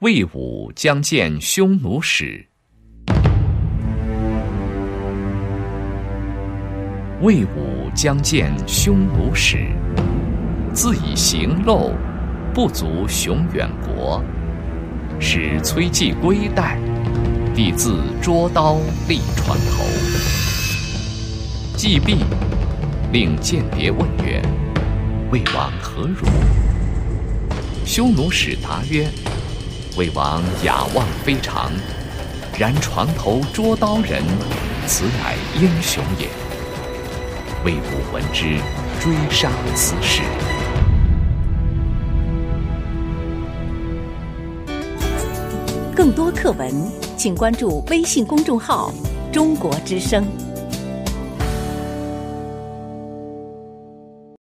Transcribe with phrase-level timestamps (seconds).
[0.00, 2.46] 魏武将见匈奴使。
[7.20, 9.66] 魏武将见匈奴使，
[10.72, 11.92] 自以行陋，
[12.54, 14.22] 不足雄远国。
[15.18, 16.78] 使崔季归代，
[17.52, 18.76] 帝自捉刀
[19.08, 19.84] 立床头。
[21.76, 22.18] 季毕，
[23.10, 24.40] 令间谍问曰
[25.32, 26.24] ：“魏王何如？”
[27.84, 29.08] 匈奴使答曰
[29.96, 31.72] ：“魏王雅望非常，
[32.58, 34.22] 然床头捉刀人，
[34.86, 36.28] 此乃英雄也。”
[37.64, 38.58] 魏武闻之，
[39.00, 40.22] 追杀此事。
[45.96, 46.72] 更多课文，
[47.16, 48.92] 请关注微信公众号
[49.32, 50.24] “中国之声”。